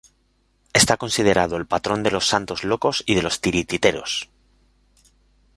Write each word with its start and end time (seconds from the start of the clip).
Está 0.73 0.97
considerado 0.97 1.57
el 1.57 1.67
patrón 1.67 2.01
de 2.01 2.09
los 2.09 2.27
"santos 2.27 2.63
locos" 2.63 3.03
y 3.05 3.13
de 3.13 3.21
los 3.21 3.39
titiriteros. 3.39 4.31